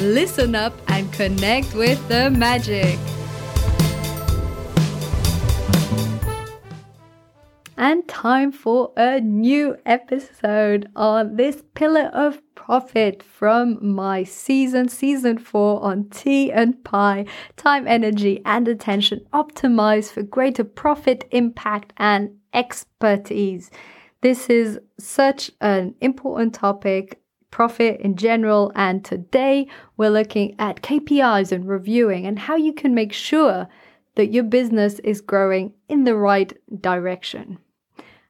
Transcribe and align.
Listen 0.00 0.54
up 0.54 0.74
and 0.88 1.10
connect 1.10 1.74
with 1.74 2.06
the 2.08 2.28
magic. 2.30 2.98
And 7.78 8.06
time 8.06 8.52
for 8.52 8.92
a 8.98 9.20
new 9.20 9.76
episode 9.86 10.90
on 10.94 11.36
this 11.36 11.62
pillar 11.74 12.10
of 12.12 12.42
profit 12.54 13.22
from 13.22 13.78
my 13.94 14.22
season, 14.22 14.88
season 14.88 15.38
four 15.38 15.82
on 15.82 16.10
Tea 16.10 16.52
and 16.52 16.84
Pie, 16.84 17.24
time, 17.56 17.88
energy, 17.88 18.42
and 18.44 18.68
attention 18.68 19.24
optimized 19.32 20.10
for 20.12 20.22
greater 20.22 20.64
profit, 20.64 21.26
impact, 21.30 21.94
and 21.96 22.36
expertise. 22.52 23.70
This 24.20 24.50
is 24.50 24.78
such 24.98 25.50
an 25.62 25.94
important 26.00 26.54
topic, 26.54 27.20
profit 27.56 27.98
in 28.02 28.16
general, 28.16 28.70
and 28.74 29.02
today 29.02 29.66
we're 29.96 30.10
looking 30.10 30.54
at 30.58 30.82
KPIs 30.82 31.52
and 31.52 31.66
reviewing 31.66 32.26
and 32.26 32.38
how 32.38 32.54
you 32.54 32.70
can 32.70 32.94
make 32.94 33.14
sure 33.14 33.66
that 34.14 34.30
your 34.30 34.44
business 34.44 34.98
is 34.98 35.22
growing 35.22 35.72
in 35.88 36.04
the 36.04 36.14
right 36.14 36.52
direction. 36.82 37.56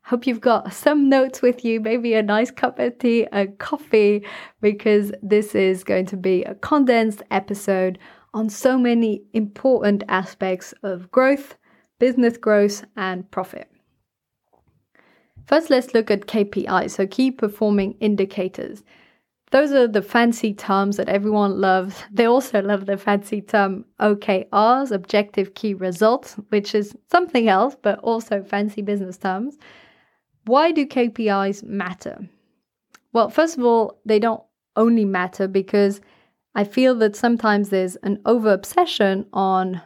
Hope 0.04 0.28
you've 0.28 0.40
got 0.40 0.72
some 0.72 1.08
notes 1.08 1.42
with 1.42 1.64
you, 1.64 1.80
maybe 1.80 2.14
a 2.14 2.22
nice 2.22 2.52
cup 2.52 2.78
of 2.78 2.96
tea, 3.00 3.26
a 3.32 3.48
coffee, 3.48 4.24
because 4.60 5.10
this 5.24 5.56
is 5.56 5.82
going 5.82 6.06
to 6.06 6.16
be 6.16 6.44
a 6.44 6.54
condensed 6.54 7.24
episode 7.32 7.98
on 8.32 8.48
so 8.48 8.78
many 8.78 9.24
important 9.32 10.04
aspects 10.06 10.72
of 10.84 11.10
growth, 11.10 11.56
business 11.98 12.36
growth, 12.36 12.84
and 12.96 13.28
profit. 13.32 13.68
First, 15.48 15.68
let's 15.68 15.94
look 15.94 16.12
at 16.12 16.28
KPIs, 16.28 16.92
so 16.92 17.08
key 17.08 17.32
performing 17.32 17.96
indicators. 17.98 18.84
Those 19.52 19.70
are 19.72 19.86
the 19.86 20.02
fancy 20.02 20.52
terms 20.52 20.96
that 20.96 21.08
everyone 21.08 21.60
loves. 21.60 22.02
They 22.10 22.24
also 22.24 22.60
love 22.62 22.86
the 22.86 22.96
fancy 22.96 23.40
term 23.40 23.84
OKRs, 24.00 24.90
objective 24.90 25.54
key 25.54 25.74
results, 25.74 26.34
which 26.48 26.74
is 26.74 26.96
something 27.10 27.48
else, 27.48 27.76
but 27.80 27.98
also 28.00 28.42
fancy 28.42 28.82
business 28.82 29.16
terms. 29.16 29.56
Why 30.46 30.72
do 30.72 30.84
KPIs 30.84 31.62
matter? 31.62 32.28
Well, 33.12 33.30
first 33.30 33.56
of 33.56 33.64
all, 33.64 34.00
they 34.04 34.18
don't 34.18 34.42
only 34.74 35.04
matter 35.04 35.48
because 35.48 36.00
I 36.54 36.64
feel 36.64 36.94
that 36.96 37.16
sometimes 37.16 37.68
there's 37.68 37.96
an 37.96 38.20
over 38.26 38.52
obsession 38.52 39.26
on 39.32 39.80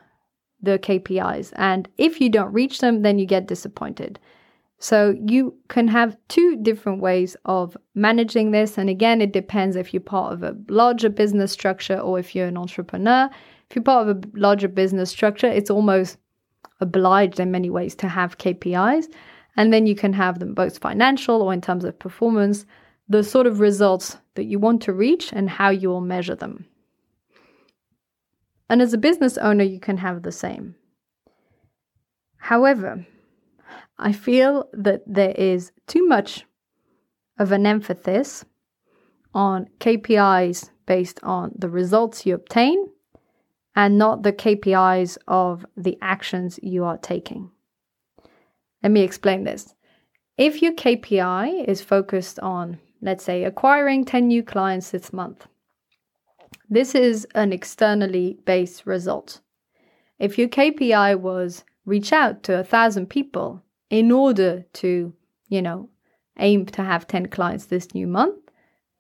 the 0.63 0.79
KPIs. 0.79 1.53
And 1.57 1.89
if 1.99 2.21
you 2.21 2.29
don't 2.29 2.53
reach 2.53 2.81
them, 2.81 3.03
then 3.03 3.19
you 3.19 3.27
get 3.27 3.47
disappointed. 3.47 4.19
So 4.83 5.15
you 5.27 5.55
can 5.69 5.89
have 5.89 6.17
two 6.29 6.57
different 6.63 7.03
ways 7.03 7.37
of 7.45 7.77
managing 7.95 8.51
this. 8.51 8.79
And 8.79 8.89
again, 8.89 9.21
it 9.21 9.31
depends 9.31 9.77
if 9.77 9.93
you're 9.93 10.01
part 10.01 10.33
of 10.33 10.43
a 10.43 10.57
larger 10.69 11.11
business 11.11 11.53
structure 11.53 11.99
or 11.99 12.19
if 12.19 12.35
you're 12.35 12.47
an 12.47 12.57
entrepreneur. 12.57 13.29
If 13.69 13.77
you're 13.77 13.83
part 13.85 14.09
of 14.09 14.17
a 14.17 14.21
larger 14.35 14.69
business 14.69 15.11
structure, 15.11 15.47
it's 15.47 15.71
almost 15.71 16.17
obliged 16.81 17.39
in 17.39 17.51
many 17.51 17.69
ways 17.69 17.95
to 17.97 18.09
have 18.09 18.39
KPIs. 18.39 19.05
And 19.57 19.71
then 19.71 19.87
you 19.87 19.95
can 19.95 20.15
have 20.15 20.39
them 20.39 20.55
both 20.55 20.79
financial 20.79 21.43
or 21.43 21.53
in 21.53 21.61
terms 21.61 21.85
of 21.85 21.99
performance, 21.99 22.65
the 23.07 23.23
sort 23.23 23.47
of 23.47 23.61
results 23.61 24.17
that 24.35 24.45
you 24.45 24.59
want 24.59 24.81
to 24.83 24.95
reach 24.95 25.31
and 25.31 25.51
how 25.51 25.69
you 25.69 25.91
will 25.91 26.01
measure 26.01 26.35
them. 26.37 26.65
And 28.71 28.81
as 28.81 28.95
a 28.95 28.99
business 28.99 29.37
owner, 29.37 29.65
you 29.65 29.79
can 29.79 29.99
have 29.99 30.23
the 30.23 30.33
same. 30.33 30.75
However, 32.39 33.05
I 34.03 34.13
feel 34.13 34.67
that 34.73 35.03
there 35.07 35.35
is 35.37 35.73
too 35.87 36.07
much 36.09 36.47
of 37.39 37.53
an 37.53 37.67
emphasis 37.67 38.47
on 39.35 39.69
KPIs 39.79 40.71
based 40.87 41.21
on 41.23 41.53
the 41.55 41.69
results 41.69 42.25
you 42.25 42.35
obtain 42.35 42.87
and 43.77 43.99
not 43.99 44.23
the 44.23 44.33
KPIs 44.33 45.19
of 45.29 45.67
the 45.77 45.99
actions 46.01 46.59
you 46.63 46.85
are 46.85 46.97
taking. 46.97 47.51
Let 48.83 48.91
me 48.91 49.03
explain 49.03 49.45
this. 49.45 49.75
If 50.39 50.63
your 50.63 50.73
KPI 50.73 51.67
is 51.69 51.83
focused 51.83 52.41
on, 52.41 52.79
let's 53.03 53.23
say, 53.23 53.45
acquiring 53.45 54.07
10 54.07 54.29
new 54.29 54.43
clients 54.43 54.91
this 54.91 55.13
month, 55.13 55.47
this 56.71 56.95
is 56.95 57.27
an 57.35 57.53
externally 57.53 58.39
based 58.47 58.87
result. 58.87 59.43
If 60.19 60.39
your 60.39 60.49
KPI 60.49 61.21
was 61.21 61.65
reach 61.85 62.15
out 62.15 62.43
to 62.45 62.59
a 62.59 62.65
thousand 62.65 63.11
people 63.11 63.63
in 63.91 64.11
order 64.13 64.65
to, 64.73 65.13
you 65.49 65.63
know, 65.63 65.89
aim 66.39 66.65
to 66.65 66.83
have 66.83 67.07
10 67.07 67.27
clients 67.27 67.67
this 67.67 67.93
new 67.95 68.07
month, 68.07 68.39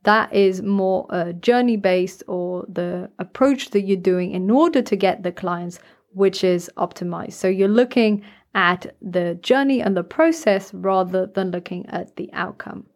that 0.03 0.33
is 0.33 0.63
more 0.63 1.07
a 1.11 1.33
journey 1.33 1.77
based 1.77 2.23
or 2.27 2.65
the 2.69 3.11
approach 3.19 3.71
that 3.71 3.83
you're 3.83 3.97
doing 3.97 4.33
in 4.33 4.51
order 4.51 4.83
to 4.83 4.97
get 4.97 5.23
the 5.23 5.33
clients, 5.33 5.79
which 6.13 6.43
is 6.43 6.71
optimized. 6.77 7.35
So 7.35 7.49
you're 7.49 7.69
looking 7.69 8.25
at 8.55 8.95
the 9.01 9.35
journey 9.43 9.81
and 9.81 9.97
the 9.97 10.03
process 10.03 10.75
rather 10.75 11.27
than 11.27 11.51
looking 11.51 11.87
at 11.87 12.17
the 12.17 12.31
outcome. 12.33 12.87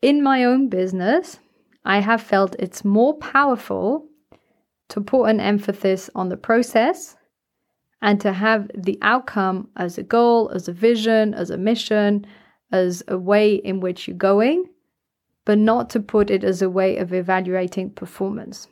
In 0.00 0.22
my 0.22 0.44
own 0.44 0.68
business, 0.68 1.38
I 1.84 2.00
have 2.00 2.22
felt 2.22 2.54
it's 2.58 2.84
more 2.84 3.14
powerful 3.18 4.06
to 4.88 5.00
put 5.00 5.24
an 5.24 5.40
emphasis 5.40 6.10
on 6.14 6.28
the 6.28 6.36
process 6.36 7.16
and 8.02 8.20
to 8.20 8.32
have 8.32 8.68
the 8.74 8.98
outcome 9.00 9.68
as 9.76 9.96
a 9.96 10.02
goal, 10.02 10.50
as 10.50 10.68
a 10.68 10.72
vision, 10.72 11.32
as 11.34 11.50
a 11.50 11.56
mission, 11.56 12.26
as 12.72 13.02
a 13.06 13.16
way 13.16 13.54
in 13.54 13.78
which 13.80 14.08
you're 14.08 14.16
going, 14.16 14.66
but 15.44 15.56
not 15.56 15.88
to 15.90 16.00
put 16.00 16.28
it 16.28 16.42
as 16.42 16.60
a 16.60 16.68
way 16.68 16.96
of 16.96 17.14
evaluating 17.14 17.90
performance. 17.90 18.66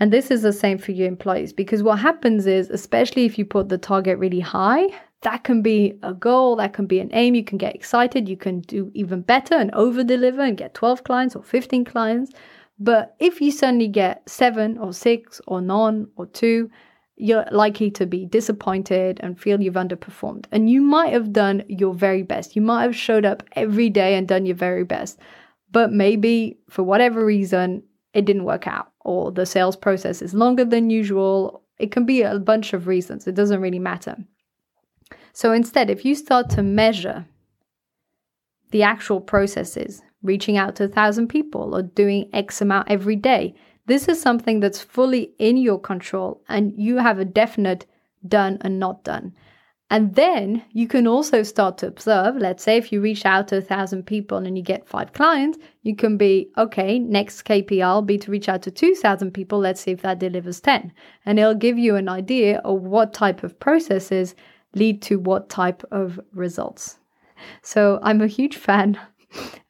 And 0.00 0.12
this 0.12 0.30
is 0.30 0.42
the 0.42 0.52
same 0.52 0.78
for 0.78 0.92
your 0.92 1.06
employees 1.06 1.52
because 1.52 1.82
what 1.82 1.98
happens 1.98 2.46
is, 2.46 2.70
especially 2.70 3.26
if 3.26 3.38
you 3.38 3.44
put 3.44 3.68
the 3.68 3.78
target 3.78 4.18
really 4.18 4.40
high, 4.40 4.88
that 5.20 5.44
can 5.44 5.62
be 5.62 5.98
a 6.02 6.12
goal, 6.12 6.56
that 6.56 6.72
can 6.72 6.86
be 6.86 6.98
an 6.98 7.10
aim. 7.12 7.34
You 7.34 7.44
can 7.44 7.58
get 7.58 7.76
excited, 7.76 8.28
you 8.28 8.36
can 8.36 8.60
do 8.62 8.90
even 8.94 9.20
better 9.20 9.54
and 9.54 9.70
over 9.72 10.02
deliver 10.02 10.42
and 10.42 10.56
get 10.56 10.74
12 10.74 11.04
clients 11.04 11.36
or 11.36 11.42
15 11.44 11.84
clients. 11.84 12.32
But 12.78 13.14
if 13.20 13.40
you 13.40 13.52
suddenly 13.52 13.86
get 13.86 14.28
seven 14.28 14.78
or 14.78 14.92
six 14.92 15.40
or 15.46 15.60
none 15.60 16.08
or 16.16 16.26
two, 16.26 16.70
you're 17.16 17.44
likely 17.50 17.90
to 17.92 18.06
be 18.06 18.24
disappointed 18.24 19.20
and 19.22 19.38
feel 19.38 19.60
you've 19.60 19.74
underperformed. 19.74 20.46
And 20.50 20.70
you 20.70 20.80
might 20.80 21.12
have 21.12 21.32
done 21.32 21.62
your 21.68 21.94
very 21.94 22.22
best. 22.22 22.56
You 22.56 22.62
might 22.62 22.82
have 22.82 22.96
showed 22.96 23.24
up 23.24 23.42
every 23.52 23.90
day 23.90 24.14
and 24.14 24.26
done 24.26 24.46
your 24.46 24.56
very 24.56 24.84
best. 24.84 25.18
But 25.70 25.92
maybe 25.92 26.58
for 26.68 26.82
whatever 26.82 27.24
reason, 27.24 27.82
it 28.14 28.24
didn't 28.24 28.44
work 28.44 28.66
out 28.66 28.92
or 29.00 29.32
the 29.32 29.46
sales 29.46 29.76
process 29.76 30.22
is 30.22 30.34
longer 30.34 30.64
than 30.64 30.90
usual. 30.90 31.62
It 31.78 31.92
can 31.92 32.04
be 32.04 32.22
a 32.22 32.38
bunch 32.38 32.72
of 32.72 32.86
reasons. 32.86 33.26
It 33.26 33.34
doesn't 33.34 33.60
really 33.60 33.78
matter. 33.78 34.16
So 35.32 35.52
instead, 35.52 35.90
if 35.90 36.04
you 36.04 36.14
start 36.14 36.50
to 36.50 36.62
measure 36.62 37.26
the 38.70 38.82
actual 38.82 39.20
processes, 39.20 40.02
reaching 40.22 40.56
out 40.56 40.76
to 40.76 40.84
a 40.84 40.88
thousand 40.88 41.28
people 41.28 41.74
or 41.74 41.82
doing 41.82 42.28
X 42.32 42.60
amount 42.60 42.90
every 42.90 43.16
day, 43.16 43.54
this 43.86 44.08
is 44.08 44.20
something 44.20 44.60
that's 44.60 44.80
fully 44.80 45.32
in 45.38 45.56
your 45.56 45.78
control 45.78 46.42
and 46.48 46.72
you 46.76 46.98
have 46.98 47.18
a 47.18 47.24
definite 47.24 47.86
done 48.26 48.58
and 48.60 48.78
not 48.78 49.04
done. 49.04 49.34
And 49.90 50.14
then 50.14 50.64
you 50.70 50.88
can 50.88 51.06
also 51.06 51.42
start 51.42 51.76
to 51.78 51.86
observe. 51.86 52.36
Let's 52.36 52.62
say 52.62 52.78
if 52.78 52.92
you 52.92 53.02
reach 53.02 53.26
out 53.26 53.48
to 53.48 53.58
a 53.58 53.60
thousand 53.60 54.04
people 54.06 54.38
and 54.38 54.56
you 54.56 54.64
get 54.64 54.88
five 54.88 55.12
clients, 55.12 55.58
you 55.82 55.94
can 55.94 56.16
be, 56.16 56.50
okay, 56.56 56.98
next 56.98 57.42
KPI 57.42 57.94
will 57.94 58.00
be 58.00 58.16
to 58.16 58.30
reach 58.30 58.48
out 58.48 58.62
to 58.62 58.70
2,000 58.70 59.32
people. 59.32 59.58
Let's 59.58 59.82
see 59.82 59.90
if 59.90 60.00
that 60.00 60.18
delivers 60.18 60.62
10. 60.62 60.94
And 61.26 61.38
it'll 61.38 61.54
give 61.54 61.76
you 61.76 61.96
an 61.96 62.08
idea 62.08 62.60
of 62.60 62.80
what 62.80 63.12
type 63.12 63.42
of 63.42 63.60
processes 63.60 64.34
lead 64.74 65.02
to 65.02 65.18
what 65.18 65.50
type 65.50 65.82
of 65.90 66.18
results. 66.32 66.98
So 67.60 67.98
I'm 68.02 68.22
a 68.22 68.26
huge 68.26 68.56
fan 68.68 68.98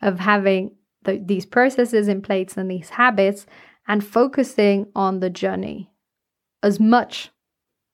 of 0.03 0.21
having 0.21 0.71
the, 1.03 1.21
these 1.25 1.47
processes 1.47 2.07
in 2.07 2.23
place 2.23 2.57
and 2.57 2.71
these 2.71 2.91
habits 2.91 3.45
and 3.87 4.05
focusing 4.05 4.87
on 4.95 5.21
the 5.21 5.31
journey 5.31 5.91
as 6.63 6.79
much, 6.79 7.31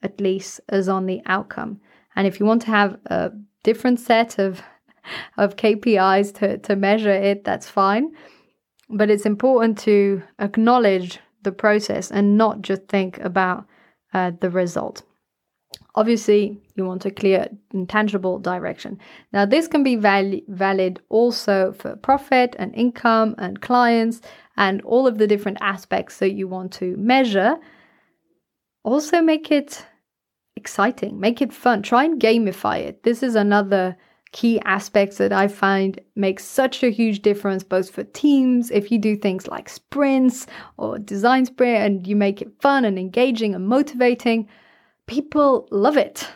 at 0.02 0.20
least, 0.20 0.60
as 0.68 0.88
on 0.88 1.06
the 1.06 1.20
outcome. 1.26 1.80
And 2.14 2.26
if 2.26 2.38
you 2.38 2.46
want 2.46 2.62
to 2.62 2.70
have 2.70 2.98
a 3.06 3.32
different 3.62 4.00
set 4.00 4.38
of 4.38 4.62
of 5.38 5.56
KPIs 5.56 6.34
to, 6.34 6.58
to 6.58 6.76
measure 6.76 7.10
it, 7.10 7.44
that's 7.44 7.68
fine. 7.68 8.14
But 8.90 9.10
it's 9.10 9.26
important 9.26 9.78
to 9.78 10.22
acknowledge 10.38 11.18
the 11.42 11.52
process 11.52 12.10
and 12.10 12.36
not 12.36 12.62
just 12.62 12.88
think 12.88 13.18
about 13.18 13.66
uh, 14.12 14.32
the 14.40 14.50
result. 14.50 15.02
Obviously, 15.98 16.56
you 16.76 16.84
want 16.84 17.06
a 17.06 17.10
clear 17.10 17.48
and 17.72 17.88
tangible 17.88 18.38
direction. 18.38 19.00
Now, 19.32 19.44
this 19.46 19.66
can 19.66 19.82
be 19.82 19.96
val- 19.96 20.40
valid 20.46 21.00
also 21.08 21.72
for 21.72 21.96
profit 21.96 22.54
and 22.56 22.72
income 22.76 23.34
and 23.36 23.60
clients 23.60 24.20
and 24.56 24.80
all 24.82 25.08
of 25.08 25.18
the 25.18 25.26
different 25.26 25.58
aspects 25.60 26.20
that 26.20 26.34
you 26.34 26.46
want 26.46 26.70
to 26.74 26.96
measure. 26.98 27.56
Also, 28.84 29.20
make 29.20 29.50
it 29.50 29.84
exciting, 30.54 31.18
make 31.18 31.42
it 31.42 31.52
fun, 31.52 31.82
try 31.82 32.04
and 32.04 32.20
gamify 32.20 32.78
it. 32.78 33.02
This 33.02 33.24
is 33.24 33.34
another 33.34 33.96
key 34.30 34.60
aspects 34.60 35.18
that 35.18 35.32
I 35.32 35.48
find 35.48 36.00
makes 36.14 36.44
such 36.44 36.84
a 36.84 36.90
huge 36.90 37.22
difference 37.22 37.64
both 37.64 37.90
for 37.90 38.04
teams 38.04 38.70
if 38.70 38.92
you 38.92 39.00
do 39.00 39.16
things 39.16 39.48
like 39.48 39.68
sprints 39.68 40.46
or 40.76 40.96
design 40.96 41.46
sprint 41.46 41.78
and 41.78 42.06
you 42.06 42.14
make 42.14 42.40
it 42.40 42.62
fun 42.62 42.84
and 42.84 43.00
engaging 43.00 43.56
and 43.56 43.66
motivating 43.66 44.46
people 45.08 45.66
love 45.70 45.96
it 45.96 46.28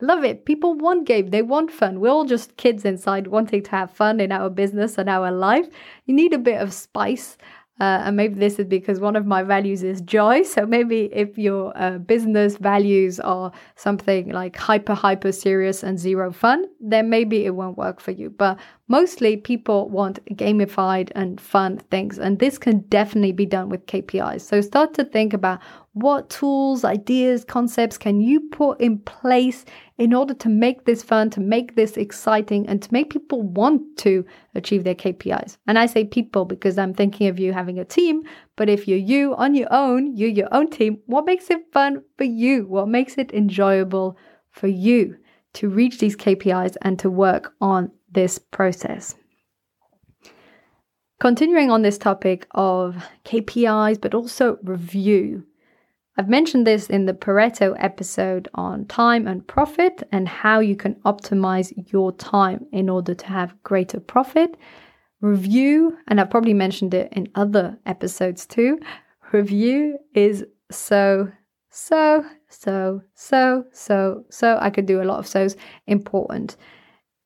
love 0.00 0.24
it 0.24 0.44
people 0.44 0.74
want 0.74 1.06
game 1.06 1.28
they 1.28 1.42
want 1.42 1.70
fun 1.70 2.00
we're 2.00 2.10
all 2.10 2.24
just 2.24 2.56
kids 2.56 2.84
inside 2.84 3.26
wanting 3.26 3.62
to 3.62 3.70
have 3.70 3.90
fun 3.90 4.18
in 4.20 4.32
our 4.32 4.48
business 4.48 4.98
and 4.98 5.08
our 5.08 5.30
life 5.30 5.68
you 6.06 6.14
need 6.14 6.32
a 6.32 6.38
bit 6.38 6.60
of 6.60 6.72
spice 6.72 7.36
uh, 7.80 8.02
and 8.04 8.16
maybe 8.16 8.34
this 8.34 8.60
is 8.60 8.66
because 8.66 9.00
one 9.00 9.16
of 9.16 9.26
my 9.26 9.42
values 9.42 9.82
is 9.82 10.00
joy. 10.02 10.42
So 10.44 10.66
maybe 10.66 11.08
if 11.12 11.36
your 11.36 11.76
uh, 11.76 11.98
business 11.98 12.56
values 12.56 13.18
are 13.18 13.50
something 13.74 14.30
like 14.30 14.56
hyper, 14.56 14.94
hyper 14.94 15.32
serious 15.32 15.82
and 15.82 15.98
zero 15.98 16.30
fun, 16.30 16.66
then 16.78 17.10
maybe 17.10 17.44
it 17.44 17.56
won't 17.56 17.76
work 17.76 17.98
for 17.98 18.12
you. 18.12 18.30
But 18.30 18.60
mostly 18.86 19.36
people 19.36 19.88
want 19.88 20.24
gamified 20.36 21.10
and 21.16 21.40
fun 21.40 21.78
things. 21.90 22.20
And 22.20 22.38
this 22.38 22.56
can 22.56 22.80
definitely 22.82 23.32
be 23.32 23.46
done 23.46 23.68
with 23.68 23.86
KPIs. 23.86 24.42
So 24.42 24.60
start 24.60 24.94
to 24.94 25.04
think 25.04 25.32
about 25.32 25.60
what 25.94 26.30
tools, 26.30 26.84
ideas, 26.84 27.44
concepts 27.44 27.98
can 27.98 28.20
you 28.20 28.40
put 28.50 28.80
in 28.80 28.98
place 29.00 29.66
in 29.98 30.14
order 30.14 30.32
to 30.32 30.48
make 30.48 30.86
this 30.86 31.02
fun, 31.02 31.28
to 31.30 31.40
make 31.40 31.76
this 31.76 31.98
exciting, 31.98 32.66
and 32.66 32.80
to 32.82 32.88
make 32.92 33.10
people 33.10 33.42
want 33.42 33.82
to 33.98 34.24
achieve 34.54 34.84
their 34.84 34.94
KPIs? 34.94 35.58
And 35.66 35.78
I 35.78 35.86
say 35.86 36.04
people 36.04 36.46
because 36.46 36.78
I'm 36.78 36.94
thinking 36.94 37.28
of 37.28 37.38
you 37.38 37.52
having 37.52 37.78
a 37.78 37.84
team, 37.84 38.22
but 38.56 38.70
if 38.70 38.88
you're 38.88 38.96
you 38.96 39.34
on 39.34 39.54
your 39.54 39.68
own, 39.70 40.16
you're 40.16 40.30
your 40.30 40.48
own 40.52 40.70
team, 40.70 40.98
what 41.06 41.26
makes 41.26 41.50
it 41.50 41.70
fun 41.72 42.02
for 42.16 42.24
you? 42.24 42.66
What 42.66 42.88
makes 42.88 43.18
it 43.18 43.32
enjoyable 43.34 44.16
for 44.50 44.68
you 44.68 45.16
to 45.54 45.68
reach 45.68 45.98
these 45.98 46.16
KPIs 46.16 46.76
and 46.80 46.98
to 47.00 47.10
work 47.10 47.52
on 47.60 47.92
this 48.10 48.38
process? 48.38 49.14
Continuing 51.20 51.70
on 51.70 51.82
this 51.82 51.98
topic 51.98 52.48
of 52.52 53.04
KPIs, 53.24 54.00
but 54.00 54.14
also 54.14 54.58
review. 54.62 55.46
I've 56.18 56.28
mentioned 56.28 56.66
this 56.66 56.90
in 56.90 57.06
the 57.06 57.14
Pareto 57.14 57.74
episode 57.78 58.46
on 58.52 58.84
time 58.84 59.26
and 59.26 59.46
profit 59.46 60.02
and 60.12 60.28
how 60.28 60.60
you 60.60 60.76
can 60.76 60.96
optimize 61.06 61.72
your 61.90 62.12
time 62.12 62.66
in 62.70 62.90
order 62.90 63.14
to 63.14 63.26
have 63.26 63.60
greater 63.62 63.98
profit. 63.98 64.58
Review, 65.22 65.96
and 66.08 66.20
I've 66.20 66.30
probably 66.30 66.52
mentioned 66.52 66.92
it 66.92 67.10
in 67.12 67.28
other 67.34 67.78
episodes 67.86 68.44
too. 68.44 68.78
Review 69.32 69.96
is 70.14 70.44
so, 70.70 71.32
so, 71.70 72.26
so, 72.48 73.00
so, 73.14 73.64
so, 73.72 74.24
so, 74.28 74.58
I 74.60 74.68
could 74.68 74.84
do 74.84 75.00
a 75.00 75.04
lot 75.04 75.18
of 75.18 75.26
so's 75.26 75.56
important. 75.86 76.56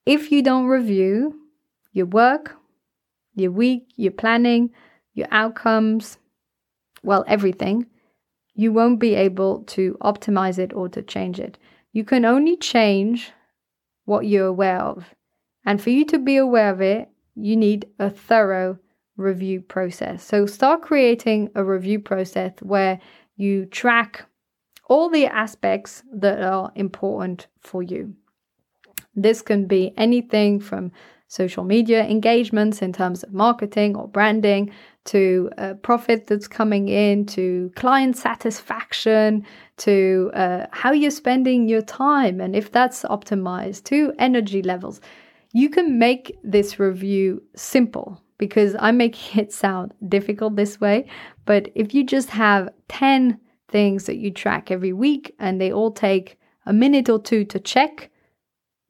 If 0.04 0.30
you 0.30 0.42
don't 0.42 0.66
review 0.66 1.34
your 1.92 2.06
work, 2.06 2.54
your 3.34 3.50
week, 3.50 3.88
your 3.96 4.12
planning, 4.12 4.70
your 5.14 5.26
outcomes, 5.32 6.18
well, 7.02 7.24
everything, 7.26 7.86
you 8.56 8.72
won't 8.72 8.98
be 8.98 9.14
able 9.14 9.62
to 9.64 9.96
optimize 10.00 10.58
it 10.58 10.72
or 10.72 10.88
to 10.88 11.02
change 11.02 11.38
it. 11.38 11.58
You 11.92 12.04
can 12.04 12.24
only 12.24 12.56
change 12.56 13.30
what 14.06 14.26
you're 14.26 14.46
aware 14.46 14.80
of. 14.80 15.14
And 15.64 15.80
for 15.80 15.90
you 15.90 16.04
to 16.06 16.18
be 16.18 16.36
aware 16.36 16.70
of 16.70 16.80
it, 16.80 17.08
you 17.34 17.54
need 17.56 17.86
a 17.98 18.08
thorough 18.08 18.78
review 19.16 19.60
process. 19.60 20.24
So 20.24 20.46
start 20.46 20.82
creating 20.82 21.50
a 21.54 21.62
review 21.62 22.00
process 22.00 22.52
where 22.62 22.98
you 23.36 23.66
track 23.66 24.24
all 24.88 25.10
the 25.10 25.26
aspects 25.26 26.02
that 26.12 26.42
are 26.42 26.72
important 26.74 27.48
for 27.60 27.82
you. 27.82 28.14
This 29.14 29.42
can 29.42 29.66
be 29.66 29.92
anything 29.96 30.60
from 30.60 30.92
social 31.28 31.64
media 31.64 32.04
engagements 32.04 32.82
in 32.82 32.92
terms 32.92 33.22
of 33.22 33.32
marketing 33.32 33.96
or 33.96 34.08
branding 34.08 34.70
to 35.04 35.50
uh, 35.58 35.74
profit 35.74 36.26
that's 36.26 36.48
coming 36.48 36.88
in, 36.88 37.24
to 37.26 37.70
client 37.76 38.16
satisfaction, 38.16 39.44
to 39.78 40.30
uh, 40.34 40.66
how 40.72 40.92
you're 40.92 41.10
spending 41.10 41.68
your 41.68 41.82
time, 41.82 42.40
and 42.40 42.54
if 42.54 42.72
that's 42.72 43.02
optimized, 43.04 43.84
to 43.84 44.12
energy 44.18 44.62
levels. 44.62 45.00
You 45.52 45.70
can 45.70 45.98
make 45.98 46.36
this 46.42 46.78
review 46.78 47.42
simple 47.54 48.20
because 48.38 48.76
I'm 48.78 48.96
making 48.96 49.40
it 49.44 49.52
sound 49.52 49.94
difficult 50.08 50.56
this 50.56 50.80
way. 50.80 51.06
But 51.44 51.70
if 51.74 51.94
you 51.94 52.04
just 52.04 52.30
have 52.30 52.68
10 52.88 53.40
things 53.68 54.04
that 54.04 54.16
you 54.16 54.30
track 54.30 54.70
every 54.70 54.92
week 54.92 55.34
and 55.38 55.60
they 55.60 55.72
all 55.72 55.90
take 55.90 56.38
a 56.66 56.72
minute 56.72 57.08
or 57.08 57.20
two 57.20 57.44
to 57.44 57.60
check, 57.60 58.10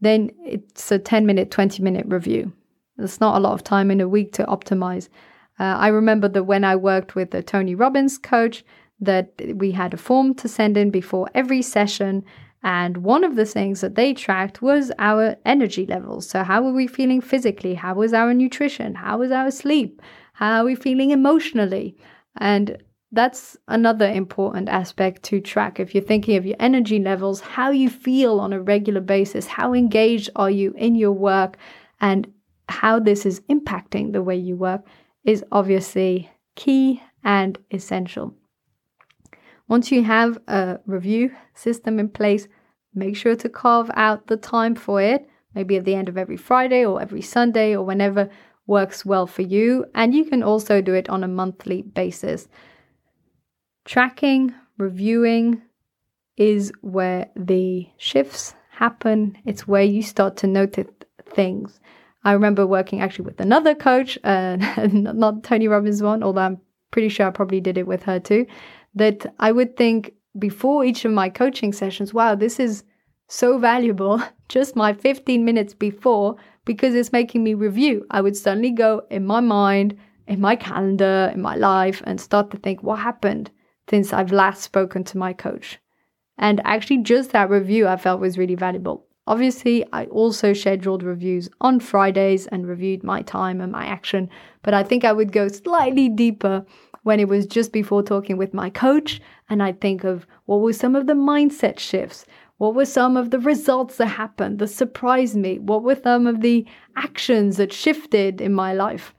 then 0.00 0.31
it's 0.44 0.90
a 0.93 0.98
10 0.98 1.26
minute, 1.26 1.50
20 1.50 1.82
minute 1.82 2.06
review. 2.08 2.52
There's 2.96 3.20
not 3.20 3.37
a 3.37 3.40
lot 3.40 3.52
of 3.52 3.64
time 3.64 3.90
in 3.90 4.00
a 4.00 4.08
week 4.08 4.32
to 4.34 4.44
optimize. 4.44 5.08
Uh, 5.58 5.64
I 5.64 5.88
remember 5.88 6.28
that 6.28 6.44
when 6.44 6.64
I 6.64 6.76
worked 6.76 7.14
with 7.14 7.31
the 7.31 7.43
Tony 7.43 7.75
Robbins 7.75 8.19
coach, 8.19 8.64
that 9.00 9.32
we 9.54 9.72
had 9.72 9.93
a 9.93 9.98
form 9.98 10.34
to 10.34 10.48
send 10.48 10.76
in 10.76 10.90
before 10.90 11.28
every 11.34 11.62
session. 11.62 12.25
And 12.62 12.98
one 12.98 13.25
of 13.25 13.37
the 13.37 13.44
things 13.44 13.81
that 13.82 13.94
they 13.94 14.14
tracked 14.14 14.62
was 14.62 14.90
our 14.98 15.37
energy 15.44 15.87
levels. 15.87 16.28
So, 16.28 16.42
how 16.42 16.62
were 16.62 16.72
we 16.72 16.87
feeling 16.87 17.20
physically? 17.20 17.75
How 17.75 17.94
was 17.94 18.12
our 18.12 18.32
nutrition? 18.32 18.94
How 18.94 19.19
was 19.19 19.31
our 19.31 19.50
sleep? 19.50 20.02
How 20.32 20.60
are 20.60 20.64
we 20.64 20.75
feeling 20.75 21.10
emotionally? 21.10 21.96
And 22.38 22.78
that's 23.12 23.56
another 23.69 24.11
important 24.11 24.69
aspect 24.69 25.23
to 25.25 25.41
track. 25.41 25.79
If 25.79 25.94
you're 25.94 26.05
thinking 26.05 26.37
of 26.37 26.47
your 26.47 26.56
energy 26.58 26.99
levels, 26.99 27.41
how 27.41 27.70
you 27.70 27.88
feel 27.88 28.41
on 28.41 28.53
a 28.53 28.61
regular 28.61 29.00
basis, 29.00 29.47
how 29.47 29.75
engaged 29.75 30.31
are 30.37 30.50
you 30.50 30.75
in 30.76 30.94
your 30.94 31.12
work, 31.12 31.56
and 32.00 32.32
how 32.69 32.99
this 32.99 33.25
is 33.25 33.41
impacting 33.43 34.12
the 34.12 34.23
way 34.23 34.37
you 34.37 34.56
work 34.56 34.87
is 35.25 35.44
obviously 35.53 36.31
key 36.56 37.03
and 37.23 37.58
essential. 37.70 38.35
Once 39.69 39.91
you 39.91 40.02
have 40.02 40.38
a 40.49 40.78
review 40.87 41.35
system 41.54 41.99
in 41.99 42.09
place, 42.09 42.49
make 42.95 43.16
sure 43.16 43.37
to 43.37 43.49
carve 43.49 43.90
out 43.95 44.26
the 44.26 44.37
time 44.37 44.75
for 44.75 45.00
it, 45.00 45.28
maybe 45.54 45.76
at 45.76 45.85
the 45.85 45.95
end 45.95 46.09
of 46.09 46.19
every 46.19 46.37
Friday 46.37 46.85
or 46.85 47.00
every 47.00 47.23
Sunday 47.23 47.75
or 47.75 47.85
whenever 47.85 48.28
works 48.66 49.04
well 49.04 49.26
for 49.26 49.42
you. 49.42 49.85
And 49.95 50.14
you 50.14 50.25
can 50.25 50.42
also 50.42 50.80
do 50.80 50.95
it 50.95 51.09
on 51.09 51.25
a 51.25 51.28
monthly 51.28 51.83
basis. 51.83 52.49
Tracking, 53.87 54.52
reviewing 54.78 55.62
is 56.37 56.73
where 56.81 57.28
the 57.37 57.88
shifts 57.99 58.52
happen, 58.69 59.38
it's 59.45 59.69
where 59.69 59.85
you 59.85 60.02
start 60.02 60.37
to 60.38 60.49
notice 60.49 60.88
things. 61.31 61.78
I 62.25 62.33
remember 62.33 62.66
working 62.66 63.00
actually 63.00 63.26
with 63.26 63.40
another 63.40 63.76
coach, 63.76 64.19
uh, 64.25 64.57
not 64.93 65.45
Tony 65.45 65.69
Robbins 65.69 66.02
one, 66.02 66.25
although 66.25 66.40
I'm 66.40 66.61
pretty 66.90 67.09
sure 67.09 67.28
I 67.28 67.31
probably 67.31 67.61
did 67.61 67.78
it 67.78 67.87
with 67.87 68.02
her 68.02 68.19
too, 68.19 68.47
that 68.97 69.25
I 69.38 69.52
would 69.52 69.76
think 69.76 70.14
before 70.37 70.85
each 70.85 71.05
of 71.05 71.12
my 71.12 71.28
coaching 71.28 71.73
sessions, 71.73 72.12
wow, 72.12 72.35
this 72.35 72.59
is 72.59 72.83
so 73.28 73.57
valuable, 73.57 74.21
just 74.49 74.75
my 74.75 74.95
15 74.95 75.45
minutes 75.45 75.75
before, 75.75 76.35
because 76.64 76.97
it's 76.97 77.12
making 77.12 77.45
me 77.45 77.55
review. 77.55 78.05
I 78.11 78.21
would 78.21 78.37
suddenly 78.37 78.73
go 78.73 79.02
in 79.11 79.25
my 79.25 79.38
mind, 79.38 79.97
in 80.26 80.40
my 80.40 80.57
calendar, 80.57 81.31
in 81.33 81.40
my 81.40 81.55
life, 81.55 82.02
and 82.05 82.21
start 82.21 82.50
to 82.50 82.57
think, 82.57 82.83
what 82.83 82.99
happened 82.99 83.52
since 83.88 84.12
I've 84.12 84.33
last 84.33 84.62
spoken 84.62 85.05
to 85.05 85.19
my 85.19 85.33
coach? 85.33 85.78
And 86.38 86.61
actually, 86.64 87.02
just 87.02 87.33
that 87.33 87.50
review 87.50 87.87
I 87.87 87.97
felt 87.97 88.21
was 88.21 88.38
really 88.38 88.55
valuable. 88.55 89.07
Obviously, 89.28 89.85
I 89.93 90.05
also 90.07 90.52
scheduled 90.52 91.02
reviews 91.02 91.49
on 91.61 91.81
Fridays 91.81 92.47
and 92.47 92.66
reviewed 92.66 93.02
my 93.02 93.23
time 93.23 93.61
and 93.61 93.73
my 93.73 93.85
action, 93.85 94.31
but 94.62 94.73
I 94.73 94.85
think 94.85 95.05
I 95.05 95.12
would 95.12 95.33
go 95.33 95.49
slightly 95.49 96.09
deeper 96.09 96.64
when 97.02 97.19
it 97.19 97.28
was 97.28 97.47
just 97.47 97.73
before 97.73 98.02
talking 98.02 98.37
with 98.37 98.55
my 98.55 98.71
coach 98.71 99.21
and 99.49 99.62
I'd 99.62 99.81
think 99.81 100.05
of 100.05 100.26
what 100.45 100.61
were 100.61 100.73
some 100.73 100.95
of 100.95 101.07
the 101.07 101.14
mindset 101.14 101.78
shifts, 101.78 102.25
what 102.59 102.75
were 102.75 102.85
some 102.85 103.16
of 103.16 103.31
the 103.31 103.38
results 103.40 103.97
that 103.97 104.07
happened 104.07 104.59
that 104.61 104.69
surprised 104.69 105.37
me, 105.37 105.59
what 105.59 105.83
were 105.83 105.97
some 105.97 106.26
of 106.26 106.40
the 106.40 106.64
actions 106.97 107.57
that 107.57 107.73
shifted 107.73 108.40
in 108.40 108.52
my 108.52 108.75
life, 108.75 109.14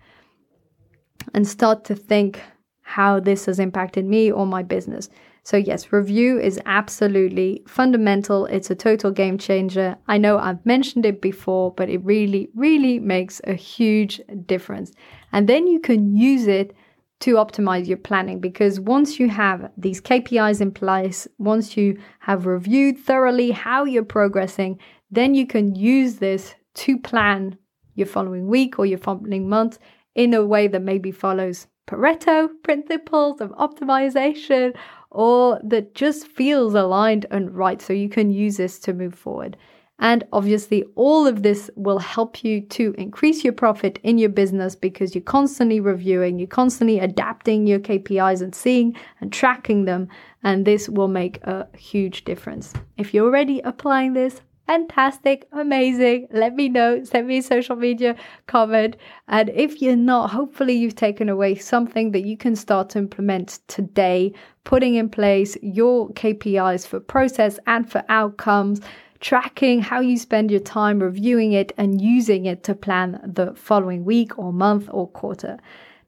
and 1.33 1.47
start 1.47 1.83
to 1.85 1.95
think 1.95 2.41
how 2.87 3.19
this 3.19 3.45
has 3.45 3.59
impacted 3.59 4.05
me 4.05 4.31
or 4.31 4.47
my 4.47 4.63
business. 4.63 5.09
So, 5.43 5.57
yes, 5.57 5.91
review 5.91 6.39
is 6.39 6.57
absolutely 6.65 7.61
fundamental. 7.67 8.45
It's 8.45 8.69
a 8.69 8.75
total 8.75 9.11
game 9.11 9.37
changer. 9.37 9.97
I 10.07 10.17
know 10.17 10.37
I've 10.37 10.65
mentioned 10.65 11.05
it 11.05 11.21
before, 11.21 11.73
but 11.73 11.89
it 11.89 12.03
really, 12.05 12.49
really 12.55 12.99
makes 12.99 13.41
a 13.43 13.55
huge 13.55 14.21
difference. 14.45 14.93
And 15.33 15.49
then 15.49 15.67
you 15.67 15.81
can 15.81 16.15
use 16.15 16.47
it 16.47 16.73
to 17.19 17.35
optimize 17.35 17.87
your 17.87 17.97
planning 17.97 18.39
because 18.39 18.79
once 18.79 19.19
you 19.19 19.27
have 19.27 19.69
these 19.75 19.99
KPIs 19.99 20.61
in 20.61 20.71
place, 20.71 21.27
once 21.39 21.75
you 21.75 21.99
have 22.19 22.45
reviewed 22.45 22.97
thoroughly 22.97 23.51
how 23.51 23.83
you're 23.83 24.05
progressing, 24.05 24.79
then 25.11 25.35
you 25.35 25.45
can 25.45 25.75
use 25.75 26.15
this 26.15 26.55
to 26.75 26.97
plan 26.97 27.57
your 27.95 28.07
following 28.07 28.47
week 28.47 28.79
or 28.79 28.85
your 28.85 28.99
following 28.99 29.49
month 29.49 29.77
in 30.15 30.33
a 30.33 30.45
way 30.45 30.67
that 30.67 30.81
maybe 30.81 31.11
follows 31.11 31.67
Pareto 31.87 32.49
principles 32.63 33.41
of 33.41 33.51
optimization 33.51 34.75
or 35.09 35.59
that 35.63 35.95
just 35.95 36.27
feels 36.27 36.73
aligned 36.73 37.25
and 37.31 37.55
right. 37.55 37.81
So 37.81 37.93
you 37.93 38.09
can 38.09 38.29
use 38.29 38.57
this 38.57 38.77
to 38.79 38.93
move 38.93 39.15
forward. 39.15 39.57
And 39.99 40.23
obviously, 40.31 40.83
all 40.95 41.25
of 41.25 41.41
this 41.41 41.71
will 41.75 41.97
help 41.97 42.43
you 42.43 42.61
to 42.61 42.93
increase 42.99 43.43
your 43.43 43.53
profit 43.53 43.99
in 44.03 44.19
your 44.19 44.29
business 44.29 44.75
because 44.75 45.15
you're 45.15 45.23
constantly 45.23 45.79
reviewing, 45.79 46.37
you're 46.37 46.47
constantly 46.47 46.99
adapting 46.99 47.65
your 47.65 47.79
KPIs 47.79 48.43
and 48.43 48.53
seeing 48.53 48.95
and 49.21 49.33
tracking 49.33 49.85
them. 49.85 50.07
And 50.43 50.65
this 50.65 50.87
will 50.87 51.07
make 51.07 51.41
a 51.43 51.67
huge 51.75 52.25
difference. 52.25 52.73
If 52.97 53.13
you're 53.13 53.25
already 53.25 53.59
applying 53.61 54.13
this, 54.13 54.41
fantastic, 54.67 55.47
amazing. 55.53 56.27
Let 56.31 56.53
me 56.53 56.69
know. 56.69 57.03
Send 57.03 57.27
me 57.27 57.39
a 57.39 57.41
social 57.41 57.75
media 57.75 58.15
comment. 58.45 58.97
And 59.27 59.49
if 59.49 59.81
you're 59.81 59.95
not, 59.95 60.29
hopefully 60.29 60.73
you've 60.73 60.95
taken 60.95 61.29
away 61.29 61.55
something 61.55 62.11
that 62.11 62.25
you 62.25 62.37
can 62.37 62.55
start 62.55 62.89
to 62.91 62.99
implement 62.99 63.59
today, 63.67 64.33
putting 64.65 64.95
in 64.95 65.09
place 65.09 65.57
your 65.61 66.09
KPIs 66.09 66.85
for 66.85 66.99
process 66.99 67.59
and 67.65 67.89
for 67.89 68.03
outcomes 68.09 68.81
tracking 69.19 69.81
how 69.81 69.99
you 69.99 70.15
spend 70.15 70.51
your 70.51 70.59
time, 70.59 70.99
reviewing 70.99 71.53
it, 71.53 71.71
and 71.77 71.99
using 71.99 72.45
it 72.45 72.63
to 72.63 72.75
plan 72.75 73.19
the 73.25 73.53
following 73.55 74.05
week 74.05 74.37
or 74.37 74.53
month 74.53 74.87
or 74.91 75.07
quarter. 75.07 75.57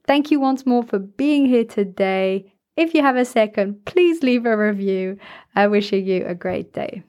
Thank 0.06 0.30
you 0.30 0.40
once 0.40 0.66
more 0.66 0.84
for 0.84 1.00
being 1.00 1.48
here 1.48 1.66
today. 1.66 2.54
If 2.76 2.94
you 2.94 3.02
have 3.02 3.16
a 3.16 3.26
second, 3.26 3.84
please 3.86 4.22
leave 4.22 4.46
a 4.46 4.56
review. 4.56 5.18
I 5.56 5.68
wishing 5.68 6.06
you 6.06 6.26
a 6.26 6.36
great 6.36 6.72
day. 6.72 7.04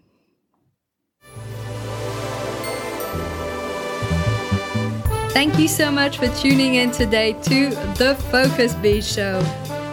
Thank 5.33 5.61
you 5.61 5.69
so 5.69 5.93
much 5.93 6.19
for 6.19 6.27
tuning 6.29 6.75
in 6.75 6.91
today 6.91 7.35
to 7.45 7.71
the 7.97 8.17
Focus 8.31 8.75
Bee 8.75 9.01
Show. 9.01 9.41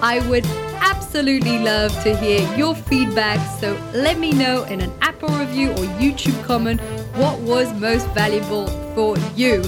I 0.01 0.19
would 0.27 0.45
absolutely 0.81 1.59
love 1.59 1.91
to 2.03 2.17
hear 2.17 2.41
your 2.55 2.73
feedback, 2.73 3.39
so 3.59 3.79
let 3.93 4.17
me 4.17 4.31
know 4.31 4.63
in 4.63 4.81
an 4.81 4.91
Apple 5.01 5.29
review 5.29 5.69
or 5.71 5.85
YouTube 6.01 6.43
comment 6.43 6.81
what 7.15 7.39
was 7.41 7.71
most 7.73 8.07
valuable 8.09 8.65
for 8.95 9.15
you. 9.35 9.61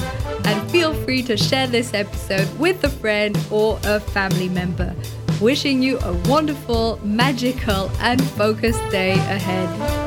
And 0.46 0.72
feel 0.72 0.94
free 1.04 1.22
to 1.24 1.38
share 1.38 1.68
this 1.68 1.94
episode 1.94 2.50
with 2.58 2.84
a 2.84 2.90
friend 2.90 3.38
or 3.52 3.80
a 3.84 4.00
family 4.00 4.50
member. 4.50 4.96
Wishing 5.40 5.84
you 5.84 6.00
a 6.00 6.14
wonderful, 6.28 7.00
magical, 7.04 7.92
and 8.00 8.22
focused 8.32 8.82
day 8.90 9.14
ahead. 9.14 9.99